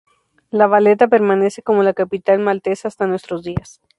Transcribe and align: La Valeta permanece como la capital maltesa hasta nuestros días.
La 0.49 0.65
Valeta 0.65 1.07
permanece 1.07 1.61
como 1.61 1.83
la 1.83 1.93
capital 1.93 2.39
maltesa 2.39 2.87
hasta 2.87 3.05
nuestros 3.05 3.43
días. 3.43 3.81